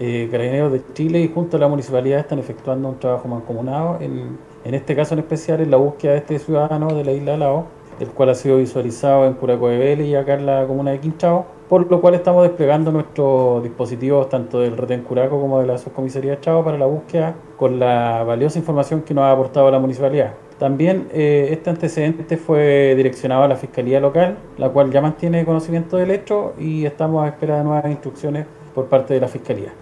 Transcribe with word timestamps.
eh, 0.00 0.28
Carabineros 0.30 0.72
de 0.72 0.82
Chile 0.94 1.20
y 1.20 1.28
junto 1.28 1.58
a 1.58 1.60
la 1.60 1.68
municipalidad 1.68 2.20
están 2.20 2.38
efectuando 2.38 2.88
un 2.88 2.98
trabajo 2.98 3.28
mancomunado, 3.28 3.98
en, 4.00 4.38
en 4.64 4.74
este 4.74 4.96
caso 4.96 5.14
en 5.14 5.20
especial 5.20 5.60
en 5.60 5.70
la 5.70 5.76
búsqueda 5.76 6.12
de 6.12 6.18
este 6.18 6.38
ciudadano 6.38 6.92
de 6.94 7.04
la 7.04 7.12
isla 7.12 7.32
de 7.32 7.38
Lao, 7.38 7.66
el 8.00 8.08
cual 8.08 8.30
ha 8.30 8.34
sido 8.34 8.56
visualizado 8.56 9.26
en 9.26 9.34
Curaco 9.34 9.68
de 9.68 9.76
Vélez 9.76 10.06
y 10.06 10.14
acá 10.14 10.34
en 10.34 10.46
la 10.46 10.66
comuna 10.66 10.90
de 10.92 11.00
Quinchao, 11.00 11.44
por 11.68 11.88
lo 11.90 12.00
cual 12.00 12.14
estamos 12.14 12.42
desplegando 12.42 12.90
nuestros 12.90 13.62
dispositivos 13.62 14.28
tanto 14.30 14.60
del 14.60 14.76
retén 14.76 15.02
Curaco 15.02 15.38
como 15.38 15.60
de 15.60 15.66
la 15.66 15.76
subcomisaría 15.76 16.32
de 16.32 16.40
Chao 16.40 16.64
para 16.64 16.78
la 16.78 16.86
búsqueda 16.86 17.34
con 17.58 17.78
la 17.78 18.24
valiosa 18.24 18.58
información 18.58 19.02
que 19.02 19.12
nos 19.12 19.24
ha 19.24 19.32
aportado 19.32 19.70
la 19.70 19.78
municipalidad. 19.78 20.32
También 20.58 21.08
eh, 21.12 21.48
este 21.52 21.70
antecedente 21.70 22.36
fue 22.36 22.94
direccionado 22.96 23.42
a 23.44 23.48
la 23.48 23.56
Fiscalía 23.56 24.00
Local, 24.00 24.36
la 24.56 24.70
cual 24.70 24.90
ya 24.90 25.00
mantiene 25.00 25.44
conocimiento 25.44 25.96
del 25.96 26.10
hecho 26.10 26.54
y 26.58 26.86
estamos 26.86 27.24
a 27.24 27.28
espera 27.28 27.58
de 27.58 27.64
nuevas 27.64 27.90
instrucciones 27.90 28.46
por 28.74 28.86
parte 28.86 29.14
de 29.14 29.20
la 29.20 29.28
Fiscalía. 29.28 29.72